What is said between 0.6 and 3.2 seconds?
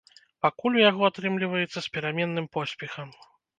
у яго атрымліваецца з пераменным поспехам.